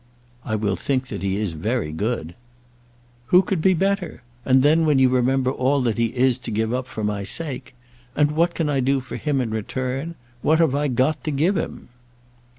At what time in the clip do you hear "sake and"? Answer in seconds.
7.23-8.31